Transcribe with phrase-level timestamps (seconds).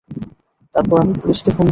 [0.75, 1.69] তারপর আমি পুলিশকে ফোন দিলাম।